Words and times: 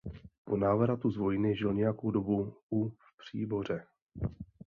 Po 0.45 0.57
návratu 0.57 1.11
z 1.11 1.17
vojny 1.17 1.55
žil 1.57 1.73
nějakou 1.73 2.11
dobu 2.11 2.57
u 2.71 2.89
v 2.89 3.17
Příboře. 3.17 3.85